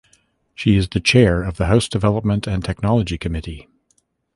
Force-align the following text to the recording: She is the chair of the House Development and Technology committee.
She 0.55 0.77
is 0.77 0.89
the 0.89 0.99
chair 0.99 1.43
of 1.43 1.57
the 1.57 1.67
House 1.67 1.87
Development 1.87 2.47
and 2.47 2.65
Technology 2.65 3.19
committee. 3.19 3.67